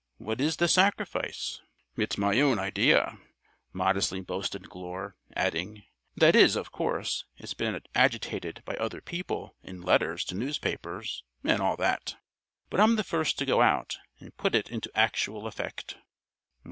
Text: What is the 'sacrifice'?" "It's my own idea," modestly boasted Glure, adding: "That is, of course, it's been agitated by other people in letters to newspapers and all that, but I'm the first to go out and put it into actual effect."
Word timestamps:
What 0.17 0.41
is 0.41 0.57
the 0.57 0.67
'sacrifice'?" 0.67 1.61
"It's 1.95 2.17
my 2.17 2.39
own 2.41 2.57
idea," 2.57 3.19
modestly 3.71 4.19
boasted 4.19 4.67
Glure, 4.67 5.15
adding: 5.35 5.83
"That 6.15 6.35
is, 6.35 6.55
of 6.55 6.71
course, 6.71 7.25
it's 7.37 7.53
been 7.53 7.79
agitated 7.93 8.63
by 8.65 8.73
other 8.77 8.99
people 8.99 9.53
in 9.61 9.79
letters 9.83 10.25
to 10.25 10.35
newspapers 10.35 11.23
and 11.43 11.61
all 11.61 11.77
that, 11.77 12.15
but 12.71 12.79
I'm 12.79 12.95
the 12.95 13.03
first 13.03 13.37
to 13.37 13.45
go 13.45 13.61
out 13.61 13.99
and 14.19 14.35
put 14.35 14.55
it 14.55 14.71
into 14.71 14.89
actual 14.95 15.45
effect." 15.45 15.99